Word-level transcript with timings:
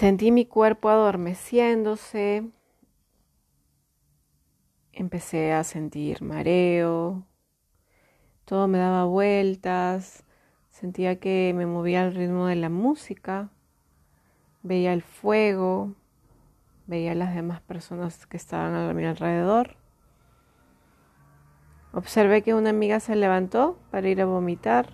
Sentí 0.00 0.30
mi 0.32 0.46
cuerpo 0.46 0.88
adormeciéndose. 0.88 2.48
Empecé 4.94 5.52
a 5.52 5.62
sentir 5.62 6.22
mareo. 6.22 7.26
Todo 8.46 8.66
me 8.66 8.78
daba 8.78 9.04
vueltas. 9.04 10.24
Sentía 10.70 11.20
que 11.20 11.52
me 11.54 11.66
movía 11.66 12.02
al 12.02 12.14
ritmo 12.14 12.46
de 12.46 12.56
la 12.56 12.70
música. 12.70 13.50
Veía 14.62 14.94
el 14.94 15.02
fuego. 15.02 15.94
Veía 16.86 17.12
a 17.12 17.16
las 17.16 17.34
demás 17.34 17.60
personas 17.60 18.26
que 18.26 18.38
estaban 18.38 18.74
a 18.74 18.94
mi 18.94 19.04
alrededor. 19.04 19.76
Observé 21.92 22.40
que 22.40 22.54
una 22.54 22.70
amiga 22.70 23.00
se 23.00 23.16
levantó 23.16 23.78
para 23.90 24.08
ir 24.08 24.22
a 24.22 24.24
vomitar 24.24 24.88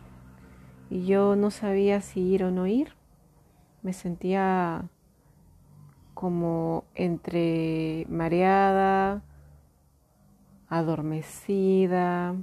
y 0.91 1.07
yo 1.07 1.36
no 1.36 1.52
sabía 1.52 2.00
si 2.00 2.23
ir 2.23 2.43
o 2.43 2.50
no 2.50 2.66
ir 2.66 2.96
me 3.86 3.93
sentía 3.93 4.91
como 6.16 6.84
entre 6.95 8.06
mareada, 8.09 9.23
adormecida. 10.66 12.34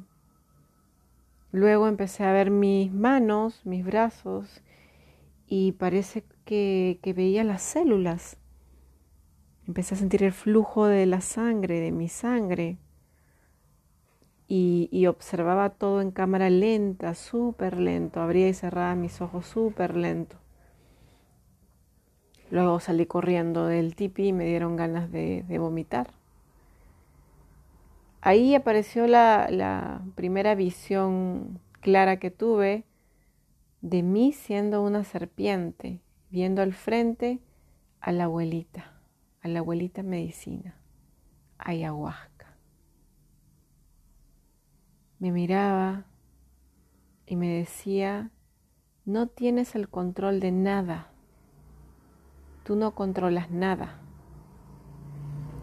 Luego 1.51 1.87
empecé 1.87 2.23
a 2.23 2.31
ver 2.31 2.51
mis 2.51 2.93
manos, 2.93 3.65
mis 3.65 3.83
brazos, 3.83 4.61
y 5.47 5.71
parece 5.71 6.23
que, 6.45 6.99
veía 7.15 7.43
las 7.43 7.63
células. 7.63 8.37
Empecé 9.67 9.95
a 9.95 9.97
sentir 9.97 10.21
el 10.21 10.33
flujo 10.33 10.85
de 10.85 11.07
la 11.07 11.21
sangre, 11.21 11.79
de 11.79 11.91
mi 11.91 12.09
sangre. 12.09 12.77
Y, 14.47 14.87
y 14.91 15.07
observaba 15.07 15.71
todo 15.71 15.99
en 16.01 16.11
cámara 16.11 16.51
lenta, 16.51 17.15
súper 17.15 17.79
lento. 17.79 18.21
Abría 18.21 18.49
y 18.49 18.53
cerraba 18.53 18.93
mis 18.93 19.19
ojos 19.19 19.47
súper 19.47 19.97
lento. 19.97 20.37
Luego 22.53 22.79
salí 22.79 23.07
corriendo 23.07 23.65
del 23.65 23.95
tipi 23.95 24.27
y 24.27 24.31
me 24.31 24.45
dieron 24.45 24.75
ganas 24.75 25.11
de, 25.11 25.43
vomitar. 25.57 26.11
Ahí 28.21 28.53
apareció 28.53 29.07
la, 29.07 29.47
la 29.49 30.03
primera 30.13 30.53
visión 30.53 31.59
clara 31.81 32.17
que 32.17 32.29
tuve 32.29 32.83
de 33.81 34.03
mí 34.03 34.33
siendo 34.33 34.83
una 34.83 35.03
serpiente, 35.03 35.99
viendo 36.29 36.61
al 36.61 36.73
frente 36.73 37.39
a 37.99 38.11
la 38.11 38.25
abuelita, 38.25 39.01
a 39.41 39.47
la 39.47 39.57
abuelita 39.57 40.03
medicina, 40.03 40.77
ayahuasca. 41.57 42.55
Me 45.17 45.31
miraba 45.31 46.05
y 47.25 47.35
me 47.35 47.47
decía, 47.47 48.29
no 49.05 49.25
tienes 49.25 49.73
el 49.73 49.89
control 49.89 50.39
de 50.39 50.51
nada 50.51 51.12
tú 52.63 52.75
no 52.75 52.95
controlas 52.95 53.51
nada. 53.51 53.99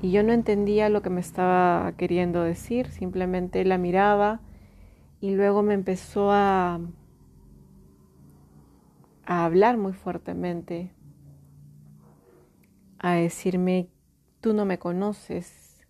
Y 0.02 0.12
yo 0.12 0.22
no 0.22 0.32
entendía 0.32 0.88
lo 0.88 1.02
que 1.02 1.10
me 1.10 1.20
estaba 1.20 1.92
queriendo 1.92 2.42
decir, 2.42 2.88
simplemente 2.88 3.64
la 3.64 3.76
miraba 3.76 4.40
y 5.20 5.34
luego 5.34 5.62
me 5.62 5.74
empezó 5.74 6.30
a, 6.32 6.80
a 9.24 9.44
hablar 9.44 9.76
muy 9.76 9.92
fuertemente, 9.92 10.92
a 12.98 13.14
decirme, 13.14 13.88
tú 14.40 14.54
no 14.54 14.64
me 14.64 14.78
conoces, 14.78 15.86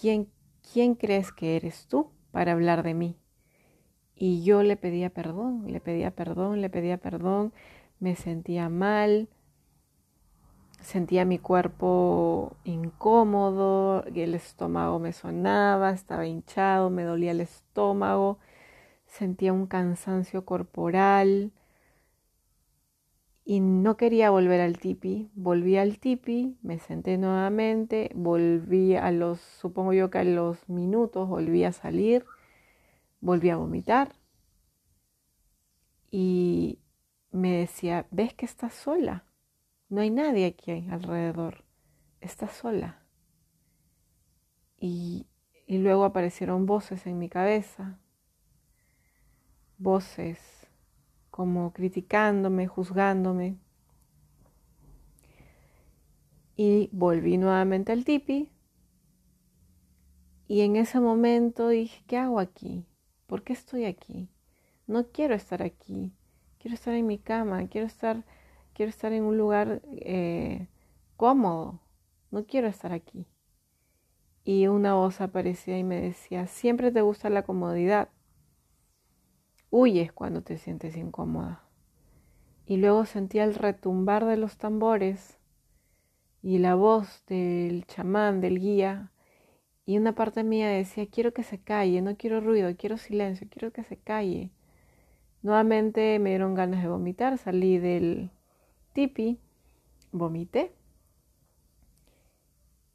¿quién, 0.00 0.28
quién 0.72 0.94
crees 0.94 1.32
que 1.32 1.56
eres 1.56 1.86
tú 1.86 2.10
para 2.30 2.52
hablar 2.52 2.82
de 2.82 2.94
mí? 2.94 3.16
Y 4.14 4.44
yo 4.44 4.62
le 4.62 4.76
pedía 4.76 5.10
perdón, 5.10 5.64
le 5.72 5.80
pedía 5.80 6.10
perdón, 6.10 6.60
le 6.60 6.70
pedía 6.70 6.98
perdón, 6.98 7.52
me 8.00 8.16
sentía 8.16 8.68
mal, 8.68 9.28
sentía 10.80 11.24
mi 11.24 11.38
cuerpo 11.38 12.56
incómodo, 12.64 14.04
el 14.14 14.34
estómago 14.34 14.98
me 14.98 15.12
sonaba, 15.12 15.90
estaba 15.90 16.26
hinchado, 16.26 16.90
me 16.90 17.04
dolía 17.04 17.30
el 17.32 17.40
estómago, 17.40 18.38
sentía 19.06 19.52
un 19.52 19.66
cansancio 19.66 20.44
corporal 20.44 21.52
y 23.44 23.60
no 23.60 23.96
quería 23.96 24.30
volver 24.30 24.60
al 24.60 24.78
tipi. 24.78 25.30
Volví 25.34 25.76
al 25.76 25.98
tipi, 25.98 26.56
me 26.62 26.78
senté 26.78 27.18
nuevamente, 27.18 28.10
volví 28.14 28.96
a 28.96 29.10
los, 29.10 29.40
supongo 29.40 29.92
yo 29.92 30.10
que 30.10 30.18
a 30.18 30.24
los 30.24 30.68
minutos 30.68 31.28
volví 31.28 31.64
a 31.64 31.72
salir, 31.72 32.24
volví 33.20 33.50
a 33.50 33.56
vomitar 33.56 34.12
y 36.10 36.78
me 37.34 37.50
decía, 37.50 38.06
¿ves 38.12 38.32
que 38.32 38.46
estás 38.46 38.72
sola? 38.74 39.24
No 39.88 40.00
hay 40.00 40.10
nadie 40.10 40.46
aquí 40.46 40.86
alrededor. 40.88 41.64
Estás 42.20 42.52
sola. 42.52 43.02
Y, 44.78 45.26
y 45.66 45.78
luego 45.78 46.04
aparecieron 46.04 46.64
voces 46.64 47.06
en 47.06 47.18
mi 47.18 47.28
cabeza. 47.28 47.98
Voces 49.78 50.38
como 51.32 51.72
criticándome, 51.72 52.68
juzgándome. 52.68 53.58
Y 56.56 56.88
volví 56.92 57.36
nuevamente 57.36 57.90
al 57.90 58.04
tipi. 58.04 58.52
Y 60.46 60.60
en 60.60 60.76
ese 60.76 61.00
momento 61.00 61.66
dije, 61.66 62.04
¿qué 62.06 62.16
hago 62.16 62.38
aquí? 62.38 62.86
¿Por 63.26 63.42
qué 63.42 63.54
estoy 63.54 63.86
aquí? 63.86 64.28
No 64.86 65.08
quiero 65.08 65.34
estar 65.34 65.64
aquí 65.64 66.12
quiero 66.64 66.76
estar 66.76 66.94
en 66.94 67.06
mi 67.06 67.18
cama, 67.18 67.68
quiero 67.68 67.86
estar, 67.86 68.24
quiero 68.72 68.88
estar 68.88 69.12
en 69.12 69.24
un 69.24 69.36
lugar 69.36 69.82
eh, 69.98 70.66
cómodo, 71.18 71.82
no 72.30 72.46
quiero 72.46 72.68
estar 72.68 72.90
aquí. 72.90 73.26
Y 74.44 74.66
una 74.68 74.94
voz 74.94 75.20
aparecía 75.20 75.78
y 75.78 75.84
me 75.84 76.00
decía, 76.00 76.46
siempre 76.46 76.90
te 76.90 77.02
gusta 77.02 77.28
la 77.28 77.42
comodidad, 77.42 78.08
huyes 79.68 80.10
cuando 80.10 80.40
te 80.40 80.56
sientes 80.56 80.96
incómoda. 80.96 81.68
Y 82.64 82.78
luego 82.78 83.04
sentía 83.04 83.44
el 83.44 83.56
retumbar 83.56 84.24
de 84.24 84.38
los 84.38 84.56
tambores 84.56 85.36
y 86.40 86.56
la 86.60 86.76
voz 86.76 87.26
del 87.26 87.84
chamán, 87.84 88.40
del 88.40 88.58
guía, 88.58 89.12
y 89.84 89.98
una 89.98 90.14
parte 90.14 90.42
mía 90.44 90.70
decía, 90.70 91.06
quiero 91.10 91.34
que 91.34 91.42
se 91.42 91.58
calle, 91.58 92.00
no 92.00 92.16
quiero 92.16 92.40
ruido, 92.40 92.74
quiero 92.74 92.96
silencio, 92.96 93.46
quiero 93.50 93.70
que 93.70 93.84
se 93.84 93.98
calle. 93.98 94.50
Nuevamente 95.44 96.18
me 96.18 96.30
dieron 96.30 96.54
ganas 96.54 96.82
de 96.82 96.88
vomitar, 96.88 97.36
salí 97.36 97.76
del 97.76 98.30
tipi, 98.94 99.38
vomité 100.10 100.72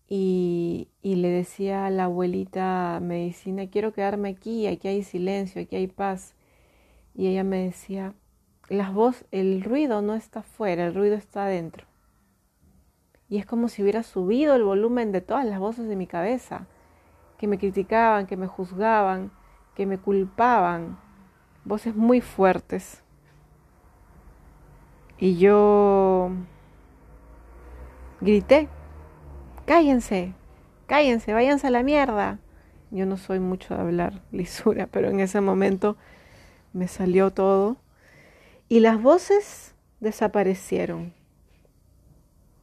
y, 0.08 0.90
le 1.04 1.30
decía 1.30 1.86
a 1.86 1.92
la 1.92 2.06
abuelita 2.06 2.98
medicina, 3.04 3.70
quiero 3.70 3.94
quedarme 3.94 4.30
aquí, 4.30 4.66
aquí 4.66 4.88
hay 4.88 5.04
silencio, 5.04 5.62
aquí 5.62 5.76
hay 5.76 5.86
paz. 5.86 6.34
Y 7.14 7.28
ella 7.28 7.44
me 7.44 7.66
decía, 7.66 8.16
las 8.68 8.92
voz, 8.96 9.26
el 9.30 9.64
ruido 9.64 10.02
no 10.02 10.16
está 10.16 10.40
afuera, 10.40 10.88
el 10.88 10.96
ruido 10.96 11.18
está 11.18 11.46
adentro. 11.46 11.86
Y 13.30 13.38
es 13.38 13.46
como 13.46 13.68
si 13.68 13.84
hubiera 13.84 14.02
subido 14.02 14.56
el 14.56 14.64
volumen 14.64 15.12
de 15.12 15.22
todas 15.22 15.46
las 15.46 15.60
voces 15.60 15.88
de 15.88 15.96
mi 15.96 16.08
cabeza, 16.08 16.66
que 17.38 17.46
me 17.46 17.60
criticaban, 17.60 18.26
que 18.26 18.38
me 18.38 18.48
juzgaban, 18.48 19.32
que 19.76 19.86
me 19.86 20.00
culpaban, 20.00 20.98
voces 21.66 21.96
muy 21.96 22.22
fuertes. 22.22 23.04
Y 25.18 25.38
yo 25.38 26.32
grité, 28.22 28.70
cállense, 29.66 30.34
cállense, 30.88 31.34
váyanse 31.34 31.68
a 31.68 31.72
la 31.72 31.84
mierda. 31.84 32.40
Yo 32.92 33.06
no 33.06 33.18
soy 33.18 33.40
mucho 33.40 33.76
de 33.76 33.82
hablar 33.82 34.22
lisura, 34.32 34.88
pero 34.88 35.10
en 35.10 35.20
ese 35.20 35.42
momento 35.42 35.98
me 36.74 36.88
salió 36.88 37.32
todo. 37.32 37.78
Y 38.68 38.80
las 38.80 39.02
voces 39.02 39.76
desaparecieron. 40.00 41.14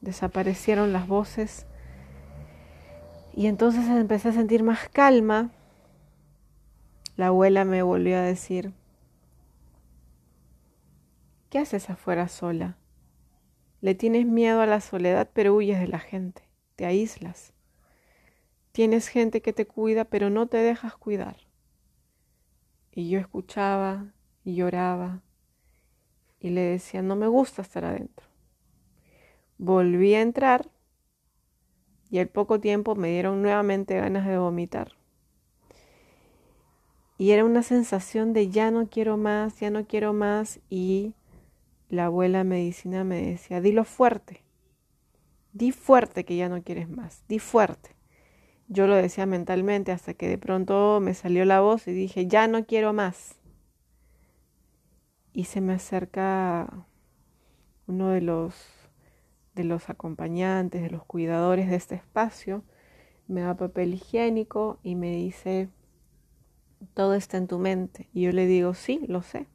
Desaparecieron 0.01 0.93
las 0.93 1.07
voces. 1.09 1.67
Y 3.35 3.49
entonces 3.49 3.87
empecé 3.89 4.31
a 4.31 4.33
sentir 4.33 4.63
más 4.63 4.89
calma. 4.89 5.51
La 7.17 7.29
abuela 7.29 7.65
me 7.65 7.83
volvió 7.83 8.17
a 8.17 8.23
decir, 8.23 8.73
¿Qué 11.57 11.63
haces 11.63 11.89
afuera 11.89 12.29
sola? 12.29 12.77
Le 13.81 13.95
tienes 13.95 14.27
miedo 14.27 14.61
a 14.61 14.67
la 14.67 14.83
soledad, 14.83 15.31
pero 15.33 15.55
huyes 15.55 15.81
de 15.81 15.89
la 15.89 16.01
gente, 16.01 16.43
te 16.75 16.85
aíslas. 16.85 17.55
Tienes 18.73 19.09
gente 19.09 19.41
que 19.41 19.55
te 19.55 19.67
cuida, 19.67 20.05
pero 20.05 20.29
no 20.29 20.49
te 20.49 20.59
dejas 20.59 20.97
cuidar. 20.97 21.39
Y 22.93 23.09
yo 23.09 23.19
escuchaba 23.19 24.13
y 24.45 24.57
lloraba 24.57 25.23
y 26.41 26.51
le 26.51 26.61
decía, 26.61 27.01
no 27.01 27.17
me 27.17 27.27
gusta 27.27 27.63
estar 27.63 27.87
adentro. 27.87 28.27
Volví 29.57 30.15
a 30.15 30.21
entrar 30.21 30.69
y 32.11 32.19
al 32.19 32.29
poco 32.29 32.61
tiempo 32.61 32.97
me 32.97 33.09
dieron 33.09 33.41
nuevamente 33.41 33.97
ganas 33.97 34.27
de 34.27 34.37
vomitar. 34.37 34.93
Y 37.17 37.31
era 37.31 37.47
una 37.47 37.63
sensación 37.63 38.35
de 38.35 38.51
ya 38.51 38.71
no 38.71 38.91
quiero 38.91 39.17
más, 39.17 39.59
ya 39.59 39.71
no 39.71 39.87
quiero 39.87 40.13
más 40.13 40.61
y 40.69 41.15
la 41.89 42.07
abuela 42.07 42.45
medicina 42.45 43.05
me 43.05 43.23
decía, 43.23 43.61
dilo 43.61 43.85
fuerte, 43.85 44.43
di 45.53 45.73
fuerte 45.73 46.25
que 46.25 46.37
ya 46.37 46.49
no 46.49 46.63
quieres 46.63 46.89
más, 46.89 47.25
di 47.29 47.39
fuerte. 47.39 47.97
Yo 48.69 48.87
lo 48.87 48.97
decía 48.97 49.27
mentalmente 49.27 49.93
hasta 49.93 50.15
que 50.15 50.29
de 50.29 50.39
pronto 50.39 50.99
me 51.01 51.15
salió 51.15 51.45
la 51.45 51.61
voz 51.61 51.87
y 51.87 51.93
dije, 51.93 52.27
ya 52.27 52.49
no 52.49 52.67
quiero 52.67 52.93
más. 52.93 53.37
Y 55.33 55.45
se 55.45 55.61
me 55.61 55.75
acerca 55.75 56.87
uno 57.87 58.09
de 58.09 58.21
los, 58.21 58.55
de 59.55 59.65
los 59.65 59.89
acompañantes, 59.89 60.83
de 60.83 60.91
los 60.91 61.05
cuidadores 61.05 61.71
de 61.71 61.77
este 61.77 61.95
espacio, 61.95 62.65
me 63.29 63.43
da 63.43 63.57
papel 63.57 63.95
higiénico 63.95 64.79
y 64.83 64.95
me 64.97 65.15
dice, 65.15 65.69
todo 66.95 67.15
está 67.15 67.37
en 67.37 67.47
tu 67.47 67.59
mente. 67.59 68.09
Y 68.13 68.23
yo 68.23 68.33
le 68.33 68.47
digo, 68.47 68.75
sí, 68.75 69.05
lo 69.09 69.23
sé. 69.23 69.47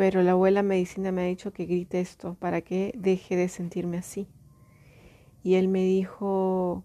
Pero 0.00 0.22
la 0.22 0.30
abuela 0.30 0.62
medicina 0.62 1.12
me 1.12 1.20
ha 1.20 1.26
dicho 1.26 1.52
que 1.52 1.66
grite 1.66 2.00
esto 2.00 2.34
para 2.40 2.62
que 2.62 2.94
deje 2.96 3.36
de 3.36 3.50
sentirme 3.50 3.98
así. 3.98 4.28
Y 5.42 5.56
él 5.56 5.68
me 5.68 5.84
dijo, 5.84 6.84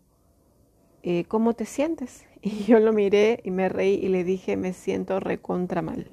eh, 1.02 1.24
¿cómo 1.30 1.54
te 1.54 1.64
sientes? 1.64 2.26
Y 2.42 2.66
yo 2.66 2.78
lo 2.82 2.92
miré 2.92 3.40
y 3.46 3.52
me 3.52 3.70
reí 3.70 3.94
y 3.94 4.10
le 4.10 4.26
dije, 4.26 4.58
me 4.58 4.74
siento 4.74 5.22
recontra 5.22 5.82
mal. 5.82 6.12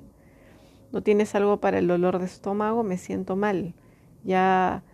¿No 0.93 1.03
tienes 1.03 1.35
algo 1.35 1.57
para 1.57 1.81
el 1.81 1.89
dolor 1.89 2.21
de 2.21 2.27
estómago? 2.27 2.85
Me 2.85 2.99
siento 2.99 3.35
mal. 3.35 3.75
Ya 4.23 4.85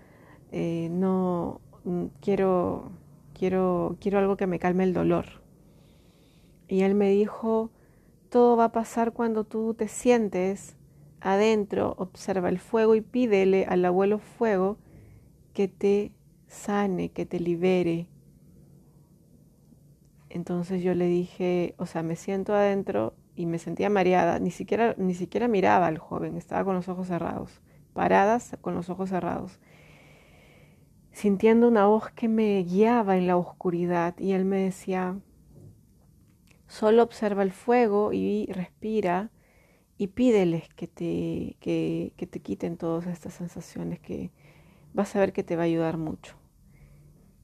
eh, 0.51 0.89
no 0.91 1.61
mm, 1.85 2.07
quiero, 2.23 2.91
quiero, 3.35 3.99
quiero 4.01 4.19
algo 4.19 4.39
que 4.39 4.47
me 4.47 4.59
calme 4.59 4.85
el 4.85 4.95
dolor. 4.95 5.27
Y 6.69 6.85
él 6.85 6.95
me 6.95 7.11
dijo, 7.11 7.71
todo 8.31 8.57
va 8.57 8.65
a 8.65 8.73
pasar 8.73 9.13
cuando 9.13 9.45
tú 9.45 9.75
te 9.75 9.89
sientes 9.89 10.78
adentro, 11.21 11.95
observa 11.99 12.49
el 12.49 12.59
fuego 12.59 12.95
y 12.95 13.01
pídele 13.01 13.65
al 13.67 13.85
abuelo 13.85 14.19
fuego 14.19 14.79
que 15.53 15.69
te 15.69 16.13
sane, 16.47 17.11
que 17.11 17.27
te 17.27 17.41
libere. 17.41 18.09
Entonces 20.31 20.83
yo 20.83 20.95
le 20.95 21.07
dije, 21.07 21.75
o 21.79 21.87
sea, 21.87 22.03
me 22.03 22.17
siento 22.17 22.55
adentro 22.55 23.15
y 23.35 23.47
me 23.47 23.59
sentía 23.59 23.89
mareada, 23.89 24.39
ni 24.39 24.51
siquiera, 24.51 24.95
ni 24.99 25.15
siquiera 25.15 25.49
miraba 25.49 25.87
al 25.87 25.99
joven, 25.99 26.37
estaba 26.37 26.65
con 26.65 26.75
los 26.75 26.89
ojos 26.89 27.07
cerrados, 27.07 27.61
paradas 27.93 28.57
con 28.61 28.75
los 28.75 28.91
ojos 28.91 29.11
cerrados, 29.11 29.59
sintiendo 31.13 31.69
una 31.69 31.87
voz 31.87 32.11
que 32.11 32.29
me 32.29 32.63
guiaba 32.63 33.17
en 33.17 33.27
la 33.27 33.37
oscuridad 33.37 34.19
y 34.19 34.33
él 34.33 34.45
me 34.45 34.59
decía, 34.59 35.19
solo 36.67 37.03
observa 37.03 37.43
el 37.43 37.53
fuego 37.53 38.13
y 38.13 38.47
respira 38.53 39.31
y 39.99 40.09
pídeles 40.09 40.69
que 40.71 40.87
te, 40.87 41.57
que, 41.61 42.13
que 42.17 42.27
te 42.27 42.41
quiten 42.41 42.77
todas 42.77 43.07
estas 43.09 43.35
sensaciones 43.35 43.99
que 44.01 44.31
vas 44.95 45.15
a 45.17 45.21
ver 45.21 45.33
que 45.33 45.43
te 45.43 45.57
va 45.57 45.63
a 45.63 45.67
ayudar 45.67 45.99
mucho. 45.99 46.37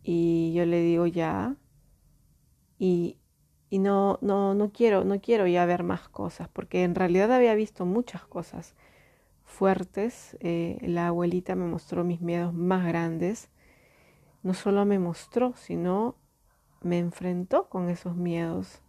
Y 0.05 0.53
yo 0.55 0.65
le 0.65 0.81
digo 0.81 1.07
ya, 1.07 1.57
y, 2.79 3.19
y 3.71 3.79
no, 3.79 4.19
no, 4.23 4.55
no 4.55 4.71
quiero, 4.71 5.05
no 5.05 5.21
quiero 5.21 5.47
ya 5.47 5.67
ver 5.67 5.83
más 5.83 6.09
cosas, 6.09 6.49
porque 6.49 6.85
en 6.85 6.95
realidad 6.95 7.33
había 7.33 7.55
visto 7.55 7.87
muchas 7.87 8.25
cosas 8.25 8.75
fuertes. 9.45 10.37
Eh, 10.41 10.79
la 10.83 11.09
abuelita 11.09 11.57
me 11.57 11.67
mostró 11.67 12.05
mis 12.05 12.21
miedos 12.21 12.55
más 12.55 12.87
grandes. 12.87 13.51
No 14.43 14.55
solo 14.55 14.85
me 14.85 14.99
mostró, 14.99 15.55
sino 15.57 16.17
me 16.83 16.99
enfrentó 16.99 17.69
con 17.69 17.89
esos 17.89 18.15
miedos. 18.17 18.83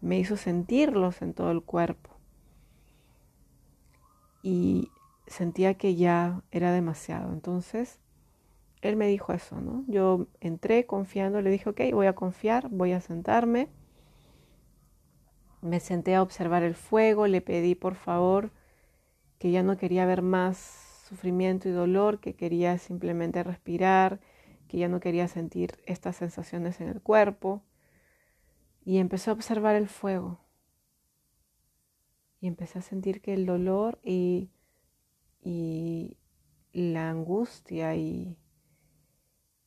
Me 0.00 0.18
hizo 0.18 0.36
sentirlos 0.36 1.22
en 1.22 1.32
todo 1.34 1.50
el 1.52 1.62
cuerpo. 1.62 2.15
Y 4.48 4.92
sentía 5.26 5.74
que 5.74 5.96
ya 5.96 6.40
era 6.52 6.70
demasiado. 6.70 7.32
Entonces 7.32 7.98
él 8.80 8.94
me 8.94 9.08
dijo 9.08 9.32
eso, 9.32 9.60
¿no? 9.60 9.82
Yo 9.88 10.28
entré 10.40 10.86
confiando, 10.86 11.42
le 11.42 11.50
dije, 11.50 11.68
ok, 11.68 11.80
voy 11.92 12.06
a 12.06 12.14
confiar, 12.14 12.68
voy 12.70 12.92
a 12.92 13.00
sentarme. 13.00 13.68
Me 15.62 15.80
senté 15.80 16.14
a 16.14 16.22
observar 16.22 16.62
el 16.62 16.76
fuego, 16.76 17.26
le 17.26 17.40
pedí 17.40 17.74
por 17.74 17.96
favor 17.96 18.52
que 19.40 19.50
ya 19.50 19.64
no 19.64 19.76
quería 19.76 20.06
ver 20.06 20.22
más 20.22 21.02
sufrimiento 21.08 21.68
y 21.68 21.72
dolor, 21.72 22.20
que 22.20 22.36
quería 22.36 22.78
simplemente 22.78 23.42
respirar, 23.42 24.20
que 24.68 24.78
ya 24.78 24.86
no 24.86 25.00
quería 25.00 25.26
sentir 25.26 25.76
estas 25.86 26.14
sensaciones 26.14 26.80
en 26.80 26.86
el 26.86 27.00
cuerpo. 27.00 27.64
Y 28.84 28.98
empecé 28.98 29.30
a 29.30 29.32
observar 29.32 29.74
el 29.74 29.88
fuego. 29.88 30.38
Y 32.46 32.48
empecé 32.48 32.78
a 32.78 32.82
sentir 32.82 33.20
que 33.20 33.34
el 33.34 33.44
dolor 33.44 33.98
y, 34.04 34.50
y 35.42 36.16
la 36.72 37.10
angustia 37.10 37.96
y 37.96 38.36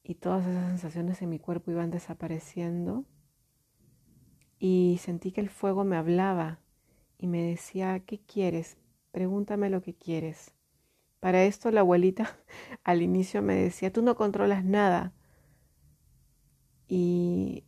y 0.10 0.16
todas 0.16 0.48
esas 0.48 0.70
sensaciones 0.70 1.22
en 1.22 1.30
mi 1.30 1.40
cuerpo 1.40 1.72
iban 1.72 1.92
desapareciendo 1.92 3.04
y 4.58 5.00
sentí 5.02 5.32
que 5.32 5.42
el 5.42 5.50
fuego 5.50 5.84
me 5.84 5.98
hablaba 5.98 6.62
y 7.18 7.28
me 7.28 7.44
decía, 7.44 8.00
¿qué 8.00 8.20
quieres? 8.20 8.78
Pregúntame 9.12 9.70
lo 9.70 9.82
que 9.82 9.94
quieres. 9.94 10.56
Para 11.20 11.44
esto 11.44 11.70
la 11.70 11.82
abuelita 11.82 12.40
al 12.84 13.02
inicio 13.02 13.42
me 13.42 13.56
decía, 13.56 13.92
tú 13.92 14.02
no 14.02 14.16
controlas 14.16 14.64
nada 14.64 15.14
y, 16.88 17.66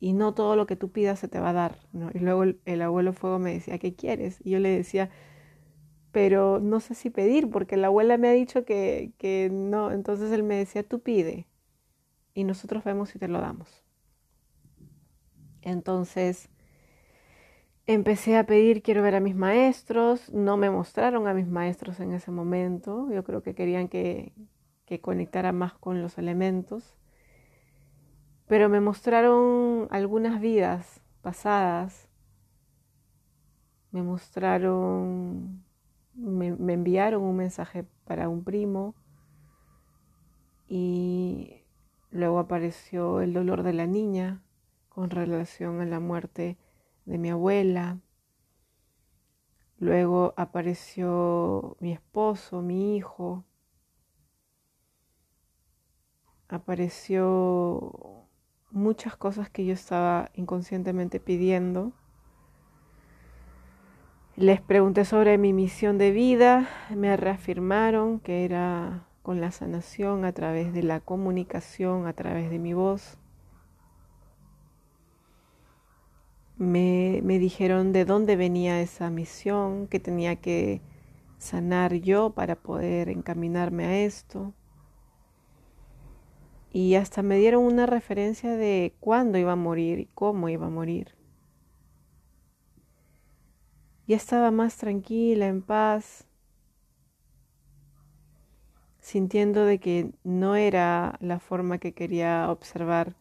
y 0.00 0.12
no 0.12 0.34
todo 0.34 0.56
lo 0.56 0.66
que 0.66 0.76
tú 0.76 0.90
pidas 0.90 1.18
se 1.18 1.28
te 1.28 1.40
va 1.40 1.50
a 1.50 1.52
dar. 1.54 1.78
Y 2.14 2.18
luego 2.20 2.44
el, 2.44 2.60
el 2.66 2.82
abuelo 2.82 3.12
fuego 3.12 3.38
me 3.38 3.54
decía, 3.54 3.78
¿qué 3.78 3.94
quieres? 3.94 4.38
Y 4.44 4.50
yo 4.50 4.58
le 4.60 4.70
decía, 4.70 5.10
pero 6.12 6.60
no 6.60 6.78
sé 6.80 6.94
si 6.94 7.10
pedir, 7.10 7.50
porque 7.50 7.76
la 7.76 7.88
abuela 7.88 8.18
me 8.18 8.28
ha 8.28 8.32
dicho 8.32 8.64
que, 8.64 9.12
que 9.18 9.50
no, 9.52 9.90
entonces 9.90 10.30
él 10.32 10.44
me 10.44 10.56
decía, 10.56 10.84
tú 10.84 11.00
pide 11.00 11.48
y 12.34 12.44
nosotros 12.44 12.84
vemos 12.84 13.10
si 13.10 13.18
te 13.18 13.28
lo 13.28 13.40
damos. 13.40 13.82
Entonces 15.62 16.48
empecé 17.86 18.36
a 18.36 18.46
pedir, 18.46 18.82
quiero 18.82 19.02
ver 19.02 19.14
a 19.16 19.20
mis 19.20 19.34
maestros, 19.34 20.32
no 20.32 20.56
me 20.56 20.70
mostraron 20.70 21.26
a 21.26 21.34
mis 21.34 21.48
maestros 21.48 22.00
en 22.00 22.12
ese 22.12 22.30
momento, 22.30 23.10
yo 23.10 23.24
creo 23.24 23.42
que 23.42 23.54
querían 23.54 23.88
que, 23.88 24.32
que 24.86 25.00
conectara 25.00 25.52
más 25.52 25.74
con 25.74 26.00
los 26.02 26.16
elementos, 26.18 26.96
pero 28.46 28.68
me 28.68 28.80
mostraron 28.80 29.88
algunas 29.90 30.40
vidas 30.40 31.00
pasadas, 31.22 32.08
me 33.90 34.02
mostraron 34.02 35.64
me, 36.14 36.48
enviaron 36.72 37.22
un 37.22 37.36
mensaje 37.36 37.84
para 38.04 38.28
un 38.28 38.44
primo 38.44 38.94
y 40.66 41.62
luego 42.10 42.38
apareció 42.38 43.20
el 43.20 43.32
dolor 43.32 43.62
de 43.62 43.72
la 43.72 43.86
niña 43.86 44.42
con 44.88 45.10
relación 45.10 45.80
a 45.80 45.86
la 45.86 46.00
muerte 46.00 46.56
de 47.04 47.18
mi 47.18 47.30
abuela. 47.30 47.98
Luego 49.78 50.32
apareció 50.36 51.76
mi 51.80 51.92
esposo, 51.92 52.62
mi 52.62 52.96
hijo. 52.96 53.44
Apareció 56.48 58.23
muchas 58.74 59.16
cosas 59.16 59.48
que 59.48 59.64
yo 59.64 59.72
estaba 59.72 60.30
inconscientemente 60.34 61.20
pidiendo 61.20 61.92
les 64.36 64.60
pregunté 64.60 65.04
sobre 65.04 65.38
mi 65.38 65.52
misión 65.52 65.96
de 65.96 66.10
vida, 66.10 66.68
me 66.90 67.16
reafirmaron 67.16 68.18
que 68.18 68.44
era 68.44 69.06
con 69.22 69.40
la 69.40 69.52
sanación 69.52 70.24
a 70.24 70.32
través 70.32 70.72
de 70.72 70.82
la 70.82 70.98
comunicación, 70.98 72.08
a 72.08 72.14
través 72.14 72.50
de 72.50 72.58
mi 72.58 72.74
voz. 72.74 73.16
Me, 76.56 77.20
me 77.22 77.38
dijeron 77.38 77.92
de 77.92 78.04
dónde 78.04 78.34
venía 78.34 78.80
esa 78.80 79.08
misión, 79.08 79.86
que 79.86 80.00
tenía 80.00 80.34
que 80.34 80.80
sanar 81.38 81.94
yo 81.94 82.30
para 82.30 82.56
poder 82.56 83.10
encaminarme 83.10 83.84
a 83.84 83.98
esto. 83.98 84.52
Y 86.74 86.96
hasta 86.96 87.22
me 87.22 87.38
dieron 87.38 87.62
una 87.62 87.86
referencia 87.86 88.56
de 88.56 88.96
cuándo 88.98 89.38
iba 89.38 89.52
a 89.52 89.56
morir 89.56 90.00
y 90.00 90.06
cómo 90.06 90.48
iba 90.48 90.66
a 90.66 90.70
morir. 90.70 91.14
Ya 94.08 94.16
estaba 94.16 94.50
más 94.50 94.76
tranquila, 94.76 95.46
en 95.46 95.62
paz, 95.62 96.26
sintiendo 98.98 99.64
de 99.64 99.78
que 99.78 100.10
no 100.24 100.56
era 100.56 101.16
la 101.20 101.38
forma 101.38 101.78
que 101.78 101.94
quería 101.94 102.50
observar 102.50 103.14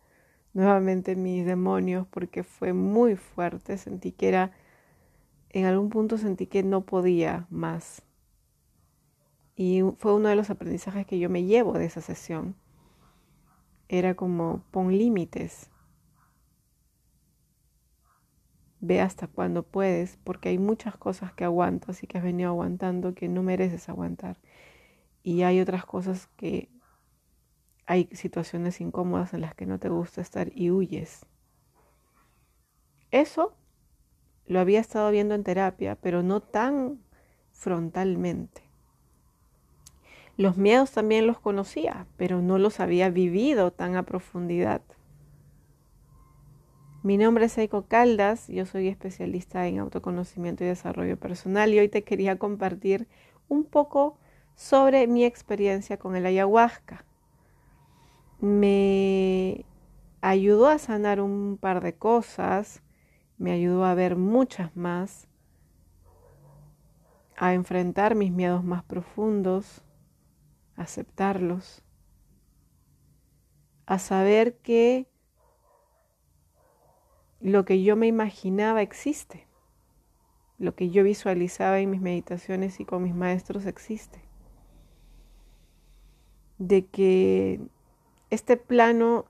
nuevamente 0.53 1.15
mis 1.15 1.45
demonios 1.45 2.07
porque 2.07 2.41
fue 2.41 2.73
muy 2.73 3.15
fuerte, 3.17 3.77
sentí 3.77 4.13
que 4.13 4.29
era, 4.29 4.51
en 5.51 5.65
algún 5.65 5.89
punto 5.89 6.17
sentí 6.17 6.47
que 6.47 6.63
no 6.63 6.81
podía 6.87 7.45
más. 7.51 8.01
Y 9.55 9.83
fue 9.99 10.15
uno 10.15 10.29
de 10.29 10.35
los 10.35 10.49
aprendizajes 10.49 11.05
que 11.05 11.19
yo 11.19 11.29
me 11.29 11.43
llevo 11.43 11.73
de 11.73 11.85
esa 11.85 12.01
sesión. 12.01 12.55
Era 13.93 14.15
como 14.15 14.63
pon 14.71 14.97
límites, 14.97 15.69
ve 18.79 19.01
hasta 19.01 19.27
cuándo 19.27 19.61
puedes, 19.61 20.17
porque 20.23 20.49
hay 20.49 20.57
muchas 20.57 20.97
cosas 20.97 21.31
que 21.31 21.43
aguantas 21.43 22.01
y 22.01 22.07
que 22.07 22.17
has 22.17 22.23
venido 22.23 22.49
aguantando 22.49 23.13
que 23.13 23.29
no 23.29 23.43
mereces 23.43 23.89
aguantar. 23.89 24.37
Y 25.21 25.43
hay 25.43 25.61
otras 25.61 25.85
cosas 25.85 26.25
que 26.37 26.71
hay 27.85 28.09
situaciones 28.13 28.81
incómodas 28.81 29.35
en 29.35 29.41
las 29.41 29.53
que 29.53 29.67
no 29.67 29.77
te 29.77 29.89
gusta 29.89 30.21
estar 30.21 30.51
y 30.55 30.71
huyes. 30.71 31.27
Eso 33.11 33.55
lo 34.47 34.59
había 34.59 34.79
estado 34.79 35.11
viendo 35.11 35.35
en 35.35 35.43
terapia, 35.43 35.97
pero 36.01 36.23
no 36.23 36.41
tan 36.41 36.99
frontalmente. 37.51 38.72
Los 40.35 40.57
miedos 40.57 40.91
también 40.91 41.27
los 41.27 41.39
conocía, 41.39 42.07
pero 42.17 42.41
no 42.41 42.57
los 42.57 42.79
había 42.79 43.09
vivido 43.09 43.71
tan 43.71 43.95
a 43.95 44.03
profundidad. 44.03 44.81
Mi 47.03 47.17
nombre 47.17 47.45
es 47.45 47.57
Eiko 47.57 47.85
Caldas, 47.85 48.47
yo 48.47 48.65
soy 48.65 48.87
especialista 48.87 49.67
en 49.67 49.77
autoconocimiento 49.77 50.63
y 50.63 50.67
desarrollo 50.67 51.17
personal 51.17 51.71
y 51.73 51.79
hoy 51.79 51.89
te 51.89 52.03
quería 52.03 52.39
compartir 52.39 53.07
un 53.47 53.63
poco 53.63 54.17
sobre 54.55 55.05
mi 55.05 55.23
experiencia 55.23 55.97
con 55.97 56.15
el 56.15 56.25
ayahuasca. 56.25 57.05
Me 58.39 59.65
ayudó 60.21 60.67
a 60.67 60.79
sanar 60.79 61.21
un 61.21 61.57
par 61.61 61.83
de 61.83 61.93
cosas, 61.93 62.81
me 63.37 63.51
ayudó 63.51 63.85
a 63.85 63.93
ver 63.93 64.15
muchas 64.15 64.75
más, 64.75 65.27
a 67.37 67.53
enfrentar 67.53 68.15
mis 68.15 68.31
miedos 68.31 68.63
más 68.63 68.83
profundos, 68.83 69.83
aceptarlos, 70.83 71.83
a 73.85 73.99
saber 73.99 74.57
que 74.57 75.07
lo 77.41 77.65
que 77.65 77.83
yo 77.83 77.95
me 77.95 78.07
imaginaba 78.07 78.81
existe, 78.81 79.47
lo 80.57 80.75
que 80.75 80.89
yo 80.89 81.03
visualizaba 81.03 81.79
en 81.79 81.89
mis 81.89 82.01
meditaciones 82.01 82.79
y 82.79 82.85
con 82.85 83.03
mis 83.03 83.13
maestros 83.13 83.65
existe, 83.65 84.21
de 86.57 86.85
que 86.85 87.59
este 88.29 88.55
plano 88.55 89.25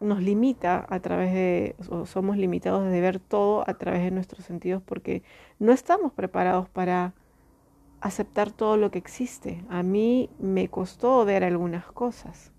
nos 0.00 0.20
limita 0.20 0.86
a 0.88 1.00
través 1.00 1.32
de, 1.32 1.76
o 1.88 2.06
somos 2.06 2.36
limitados 2.36 2.90
de 2.90 3.00
ver 3.00 3.18
todo 3.18 3.68
a 3.68 3.74
través 3.74 4.02
de 4.02 4.10
nuestros 4.10 4.44
sentidos 4.44 4.82
porque 4.82 5.22
no 5.58 5.72
estamos 5.72 6.12
preparados 6.12 6.68
para 6.68 7.14
aceptar 8.02 8.52
todo 8.52 8.76
lo 8.76 8.90
que 8.90 8.98
existe. 8.98 9.64
A 9.70 9.82
mí 9.82 10.28
me 10.38 10.68
costó 10.68 11.24
ver 11.24 11.44
algunas 11.44 11.86
cosas. 11.86 12.52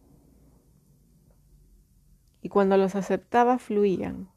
Y 2.41 2.49
cuando 2.49 2.77
los 2.77 2.95
aceptaba, 2.95 3.59
fluían. 3.59 4.29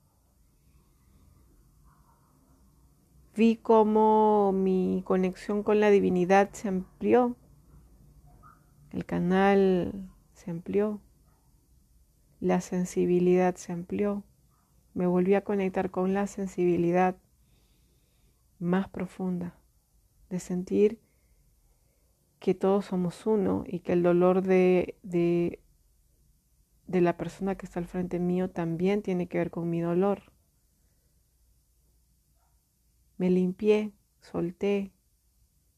Vi 3.34 3.56
cómo 3.56 4.52
mi 4.52 5.02
conexión 5.06 5.62
con 5.62 5.80
la 5.80 5.90
divinidad 5.90 6.50
se 6.52 6.68
amplió. 6.68 7.36
El 8.90 9.04
canal 9.04 10.10
se 10.34 10.50
amplió 10.50 11.00
la 12.40 12.60
sensibilidad 12.60 13.54
se 13.56 13.72
amplió. 13.72 14.22
Me 14.94 15.06
volví 15.06 15.34
a 15.34 15.42
conectar 15.42 15.90
con 15.90 16.14
la 16.14 16.26
sensibilidad 16.26 17.16
más 18.58 18.88
profunda, 18.88 19.58
de 20.30 20.40
sentir 20.40 21.00
que 22.38 22.54
todos 22.54 22.86
somos 22.86 23.26
uno 23.26 23.64
y 23.66 23.80
que 23.80 23.92
el 23.92 24.02
dolor 24.02 24.42
de, 24.42 24.98
de, 25.02 25.60
de 26.86 27.00
la 27.00 27.16
persona 27.16 27.56
que 27.56 27.66
está 27.66 27.80
al 27.80 27.86
frente 27.86 28.18
mío 28.18 28.50
también 28.50 29.02
tiene 29.02 29.26
que 29.26 29.38
ver 29.38 29.50
con 29.50 29.70
mi 29.70 29.80
dolor. 29.80 30.32
Me 33.16 33.30
limpié, 33.30 33.92
solté, 34.20 34.92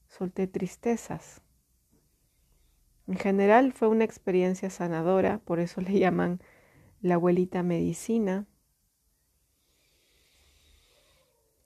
solté 0.08 0.46
tristezas. 0.46 1.40
En 3.06 3.16
general 3.16 3.72
fue 3.72 3.88
una 3.88 4.04
experiencia 4.04 4.68
sanadora, 4.68 5.38
por 5.38 5.60
eso 5.60 5.80
le 5.80 5.98
llaman 5.98 6.40
la 7.00 7.14
abuelita 7.14 7.62
medicina. 7.62 8.46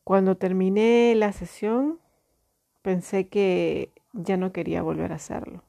Cuando 0.05 0.37
terminé 0.37 1.15
la 1.17 1.33
sesión, 1.33 2.01
pensé 2.83 3.29
que 3.29 3.93
ya 4.13 4.37
no 4.37 4.53
quería 4.53 4.83
volver 4.83 5.13
a 5.13 5.17
hacerlo. 5.17 5.65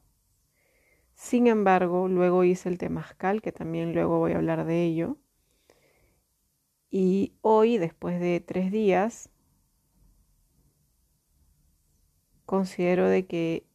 Sin 1.16 1.48
embargo, 1.48 2.08
luego 2.08 2.44
hice 2.44 2.70
el 2.70 2.78
temazcal, 2.78 3.42
que 3.42 3.52
también 3.52 3.94
luego 3.94 4.20
voy 4.20 4.34
a 4.34 4.38
hablar 4.38 4.66
de 4.66 4.84
ello. 4.84 5.18
Y 6.90 7.34
hoy, 7.42 7.78
después 7.78 8.20
de 8.20 8.40
tres 8.40 8.72
días, 8.72 9.30
considero 12.46 13.08
de 13.08 13.26
que 13.26 13.66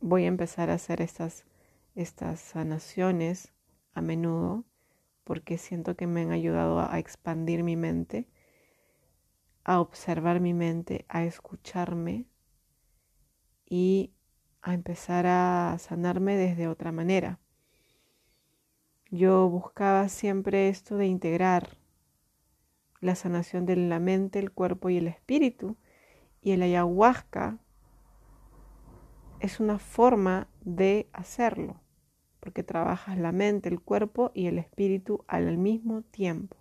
voy 0.00 0.24
a 0.24 0.28
empezar 0.28 0.70
a 0.70 0.74
hacer 0.74 1.00
estas, 1.00 1.44
estas 1.94 2.40
sanaciones 2.40 3.52
a 3.94 4.00
menudo 4.00 4.64
porque 5.24 5.58
siento 5.58 5.96
que 5.96 6.06
me 6.06 6.22
han 6.22 6.30
ayudado 6.30 6.78
a, 6.78 6.98
expandir 7.00 7.64
mi 7.64 7.74
mente, 7.74 8.28
a 9.64 9.80
observar 9.80 10.38
mi 10.40 10.54
mente, 10.54 11.04
a 11.08 11.24
escucharme 11.24 12.26
y 13.66 14.12
a 14.62 14.74
empezar 14.74 15.26
a 15.26 15.76
sanarme 15.78 16.36
desde 16.36 16.68
otra 16.68 16.92
manera. 16.92 17.38
Yo 19.10 19.48
buscaba 19.48 20.08
siempre 20.08 20.68
esto 20.68 20.96
de 20.96 21.06
integrar 21.06 21.76
la 23.00 23.14
sanación 23.14 23.66
de 23.66 23.76
la 23.76 24.00
mente, 24.00 24.38
el 24.38 24.50
cuerpo 24.50 24.90
y 24.90 24.96
el 24.96 25.06
espíritu. 25.06 25.76
Y 26.42 26.52
el 26.52 26.62
ayahuasca 26.62 27.58
es 29.40 29.60
una 29.60 29.78
forma 29.78 30.48
de 30.62 31.08
hacerlo, 31.12 31.80
porque 32.40 32.62
trabajas 32.62 33.18
la 33.18 33.32
mente, 33.32 33.68
el 33.68 33.80
cuerpo 33.80 34.30
y 34.34 34.46
el 34.46 34.58
espíritu 34.58 35.24
al 35.28 35.58
mismo 35.58 36.02
tiempo. 36.02 36.56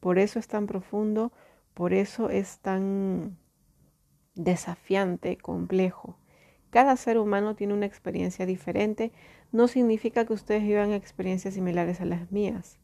Por 0.00 0.18
eso 0.18 0.38
es 0.38 0.48
tan 0.48 0.66
profundo, 0.66 1.32
por 1.74 1.92
eso 1.92 2.30
es 2.30 2.58
tan 2.58 3.38
desafiante, 4.34 5.36
complejo. 5.36 6.16
Cada 6.70 6.96
ser 6.96 7.18
humano 7.18 7.54
tiene 7.54 7.74
una 7.74 7.86
experiencia 7.86 8.46
diferente, 8.46 9.12
no 9.50 9.68
significa 9.68 10.24
que 10.24 10.32
ustedes 10.32 10.62
vivan 10.62 10.92
experiencias 10.92 11.54
similares 11.54 12.00
a 12.00 12.06
las 12.06 12.32
mías. 12.32 12.78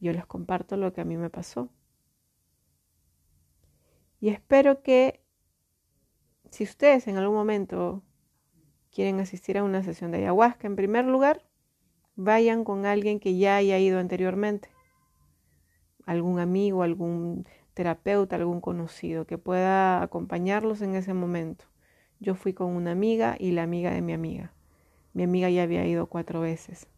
Yo 0.00 0.12
les 0.12 0.26
comparto 0.26 0.76
lo 0.76 0.92
que 0.92 1.00
a 1.00 1.04
mí 1.04 1.16
me 1.16 1.30
pasó. 1.30 1.70
Y 4.20 4.30
espero 4.30 4.82
que 4.82 5.20
si 6.50 6.64
ustedes 6.64 7.06
en 7.06 7.16
algún 7.16 7.36
momento 7.36 8.02
quieren 8.90 9.20
asistir 9.20 9.58
a 9.58 9.64
una 9.64 9.82
sesión 9.82 10.10
de 10.10 10.18
ayahuasca, 10.18 10.66
en 10.66 10.76
primer 10.76 11.04
lugar, 11.04 11.44
vayan 12.16 12.64
con 12.64 12.84
alguien 12.84 13.20
que 13.20 13.36
ya 13.38 13.56
haya 13.56 13.78
ido 13.78 14.00
anteriormente, 14.00 14.70
algún 16.04 16.40
amigo, 16.40 16.82
algún 16.82 17.46
terapeuta, 17.78 18.34
algún 18.34 18.60
conocido 18.60 19.24
que 19.24 19.38
pueda 19.38 20.02
acompañarlos 20.02 20.82
en 20.82 20.96
ese 20.96 21.14
momento. 21.14 21.64
Yo 22.18 22.34
fui 22.34 22.52
con 22.52 22.74
una 22.74 22.90
amiga 22.90 23.36
y 23.38 23.52
la 23.52 23.62
amiga 23.62 23.92
de 23.92 24.02
mi 24.02 24.12
amiga. 24.12 24.52
Mi 25.12 25.22
amiga 25.22 25.48
ya 25.48 25.62
había 25.62 25.86
ido 25.86 26.06
cuatro 26.06 26.40
veces 26.40 26.88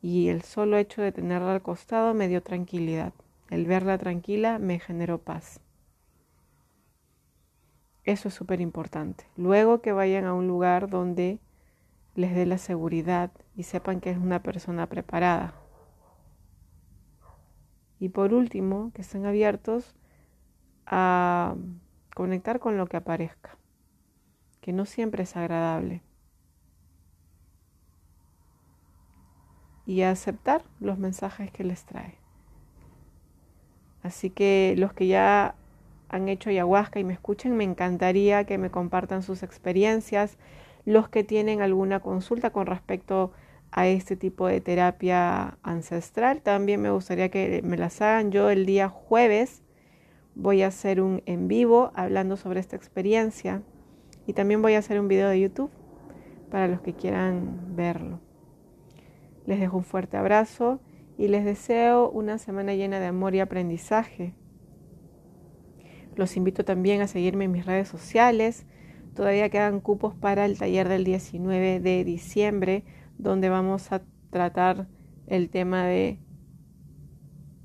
y 0.00 0.28
el 0.28 0.40
solo 0.40 0.78
hecho 0.78 1.02
de 1.02 1.12
tenerla 1.12 1.52
al 1.52 1.60
costado 1.60 2.14
me 2.14 2.26
dio 2.26 2.42
tranquilidad. 2.42 3.12
El 3.50 3.66
verla 3.66 3.98
tranquila 3.98 4.58
me 4.58 4.78
generó 4.78 5.18
paz. 5.18 5.60
Eso 8.04 8.28
es 8.28 8.34
súper 8.34 8.62
importante. 8.62 9.26
Luego 9.36 9.82
que 9.82 9.92
vayan 9.92 10.24
a 10.24 10.32
un 10.32 10.48
lugar 10.48 10.88
donde 10.88 11.38
les 12.14 12.34
dé 12.34 12.46
la 12.46 12.56
seguridad 12.56 13.30
y 13.54 13.64
sepan 13.64 14.00
que 14.00 14.08
es 14.08 14.16
una 14.16 14.42
persona 14.42 14.86
preparada. 14.86 15.61
Y 18.02 18.08
por 18.08 18.34
último, 18.34 18.90
que 18.94 19.02
estén 19.02 19.26
abiertos 19.26 19.94
a 20.86 21.54
conectar 22.16 22.58
con 22.58 22.76
lo 22.76 22.88
que 22.88 22.96
aparezca, 22.96 23.56
que 24.60 24.72
no 24.72 24.86
siempre 24.86 25.22
es 25.22 25.36
agradable. 25.36 26.02
Y 29.86 30.02
a 30.02 30.10
aceptar 30.10 30.64
los 30.80 30.98
mensajes 30.98 31.52
que 31.52 31.62
les 31.62 31.84
trae. 31.84 32.18
Así 34.02 34.30
que 34.30 34.74
los 34.78 34.92
que 34.92 35.06
ya 35.06 35.54
han 36.08 36.28
hecho 36.28 36.50
ayahuasca 36.50 36.98
y 36.98 37.04
me 37.04 37.12
escuchen, 37.12 37.56
me 37.56 37.62
encantaría 37.62 38.42
que 38.42 38.58
me 38.58 38.72
compartan 38.72 39.22
sus 39.22 39.44
experiencias. 39.44 40.38
Los 40.84 41.08
que 41.08 41.22
tienen 41.22 41.62
alguna 41.62 42.00
consulta 42.00 42.50
con 42.50 42.66
respecto 42.66 43.30
a 43.72 43.88
este 43.88 44.16
tipo 44.16 44.46
de 44.46 44.60
terapia 44.60 45.58
ancestral, 45.62 46.42
también 46.42 46.80
me 46.80 46.90
gustaría 46.90 47.30
que 47.30 47.62
me 47.64 47.78
las 47.78 48.00
hagan. 48.02 48.30
Yo 48.30 48.50
el 48.50 48.66
día 48.66 48.88
jueves 48.88 49.62
voy 50.34 50.62
a 50.62 50.68
hacer 50.68 51.00
un 51.00 51.22
en 51.26 51.48
vivo 51.48 51.90
hablando 51.94 52.36
sobre 52.36 52.60
esta 52.60 52.76
experiencia 52.76 53.62
y 54.26 54.34
también 54.34 54.62
voy 54.62 54.74
a 54.74 54.78
hacer 54.78 55.00
un 55.00 55.08
video 55.08 55.28
de 55.28 55.40
YouTube 55.40 55.70
para 56.50 56.68
los 56.68 56.82
que 56.82 56.92
quieran 56.92 57.74
verlo. 57.74 58.20
Les 59.46 59.58
dejo 59.58 59.78
un 59.78 59.84
fuerte 59.84 60.16
abrazo 60.18 60.80
y 61.18 61.28
les 61.28 61.44
deseo 61.44 62.10
una 62.10 62.38
semana 62.38 62.74
llena 62.74 63.00
de 63.00 63.06
amor 63.06 63.34
y 63.34 63.40
aprendizaje. 63.40 64.34
Los 66.14 66.36
invito 66.36 66.64
también 66.64 67.00
a 67.00 67.08
seguirme 67.08 67.46
en 67.46 67.52
mis 67.52 67.64
redes 67.64 67.88
sociales. 67.88 68.66
Todavía 69.14 69.48
quedan 69.48 69.80
cupos 69.80 70.14
para 70.14 70.44
el 70.44 70.58
taller 70.58 70.88
del 70.88 71.04
19 71.04 71.80
de 71.80 72.04
diciembre, 72.04 72.84
donde 73.18 73.48
vamos 73.48 73.92
a 73.92 74.02
tratar 74.30 74.88
el 75.26 75.50
tema 75.50 75.84
de 75.84 76.18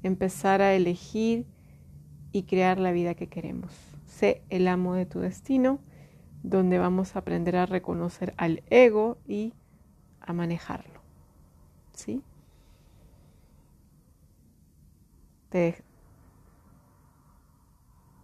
empezar 0.04 0.62
a 0.62 0.74
elegir 0.74 1.46
y 2.32 2.44
crear 2.44 2.80
la 2.80 2.92
vida 2.92 3.16
que 3.16 3.28
queremos. 3.28 3.74
Sé 4.06 4.44
el 4.50 4.68
amo 4.68 4.94
de 4.96 5.06
tu 5.06 5.20
destino, 5.20 5.80
donde 6.44 6.78
vamos 6.78 7.16
a 7.16 7.20
aprender 7.20 7.56
a 7.56 7.66
reconocer 7.66 8.34
al 8.38 8.64
ego 8.70 9.18
y 9.28 9.54
a 10.22 10.34
manejarlo. 10.34 11.02
¿Sí? 11.94 12.22
Te, 15.50 15.76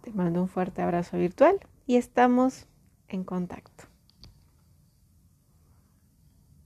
te 0.02 0.12
mando 0.12 0.42
un 0.42 0.48
fuerte 0.48 0.82
abrazo 0.82 1.16
virtual 1.16 1.58
y 1.86 1.96
estamos 1.96 2.66
en 3.08 3.24
contacto. 3.24 3.93